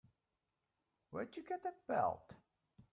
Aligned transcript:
Where'd 1.11 1.37
you 1.37 1.43
get 1.43 1.61
that 1.61 1.85
belt? 1.85 2.35